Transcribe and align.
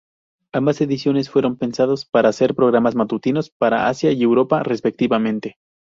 Ambas 0.51 0.81
ediciones 0.81 1.29
fueron 1.29 1.57
pensados 1.57 2.05
para 2.07 2.33
ser 2.33 2.55
programas 2.55 2.95
matutinos 2.95 3.51
para 3.51 3.87
Asia 3.87 4.11
y 4.11 4.23
Europa, 4.23 4.63
respectivamente. 4.63 5.57